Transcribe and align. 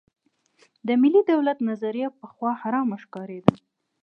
د 0.87 0.89
ملي 1.01 1.21
دولت 1.31 1.57
نظریه 1.69 2.09
پخوا 2.19 2.51
حرامه 2.61 2.97
ښکارېده. 3.03 3.53